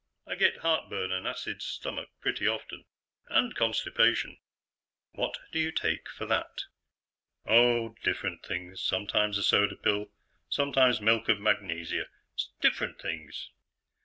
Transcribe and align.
I 0.25 0.33
get 0.33 0.57
heartburn 0.57 1.11
and 1.11 1.27
acid 1.27 1.61
stomach 1.61 2.09
pretty 2.21 2.47
often. 2.47 2.85
And 3.29 3.53
constipation." 3.55 4.39
"What 5.11 5.37
do 5.51 5.59
you 5.59 5.71
take 5.71 6.09
for 6.09 6.25
that?" 6.25 6.63
"Oh, 7.45 7.89
different 8.03 8.43
things. 8.43 8.81
Sometimes 8.81 9.37
a 9.37 9.43
soda 9.43 9.75
pill, 9.75 10.09
sometimes 10.49 11.01
milk 11.01 11.29
of 11.29 11.39
magnesia, 11.39 12.07
different 12.61 12.99
things." 12.99 13.51